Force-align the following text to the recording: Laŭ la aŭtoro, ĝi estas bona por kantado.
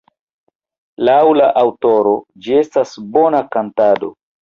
Laŭ 1.09 1.17
la 1.41 1.51
aŭtoro, 1.63 2.17
ĝi 2.47 2.59
estas 2.65 2.99
bona 3.15 3.47
por 3.49 3.57
kantado. 3.59 4.15